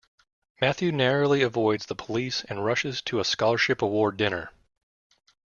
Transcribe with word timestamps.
Matthew 0.59 0.91
narrowly 0.91 1.43
avoids 1.43 1.85
the 1.85 1.93
police 1.93 2.43
and 2.45 2.65
rushes 2.65 3.03
to 3.03 3.19
a 3.19 3.23
scholarship 3.23 3.83
award 3.83 4.17
dinner. 4.17 4.51